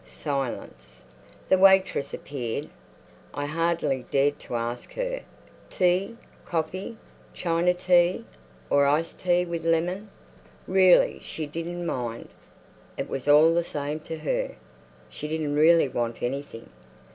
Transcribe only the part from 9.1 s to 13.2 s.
tea with lemon?" Really she didn't mind. It